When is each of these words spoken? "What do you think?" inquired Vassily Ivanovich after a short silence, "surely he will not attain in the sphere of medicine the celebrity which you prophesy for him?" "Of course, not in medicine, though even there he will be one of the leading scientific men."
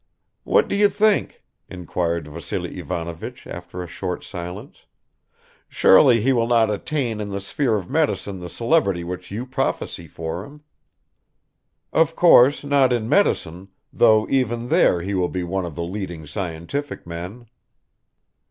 "What 0.45 0.67
do 0.67 0.75
you 0.75 0.89
think?" 0.89 1.43
inquired 1.69 2.27
Vassily 2.27 2.79
Ivanovich 2.79 3.45
after 3.45 3.83
a 3.83 3.87
short 3.87 4.23
silence, 4.23 4.87
"surely 5.69 6.21
he 6.21 6.33
will 6.33 6.47
not 6.47 6.71
attain 6.71 7.21
in 7.21 7.29
the 7.29 7.39
sphere 7.39 7.75
of 7.77 7.87
medicine 7.87 8.39
the 8.39 8.49
celebrity 8.49 9.03
which 9.03 9.29
you 9.29 9.45
prophesy 9.45 10.07
for 10.07 10.43
him?" 10.43 10.63
"Of 11.93 12.15
course, 12.15 12.63
not 12.63 12.91
in 12.91 13.07
medicine, 13.09 13.67
though 13.93 14.27
even 14.27 14.69
there 14.69 15.03
he 15.03 15.13
will 15.13 15.29
be 15.29 15.43
one 15.43 15.65
of 15.65 15.75
the 15.75 15.83
leading 15.83 16.25
scientific 16.25 17.05
men." 17.05 17.45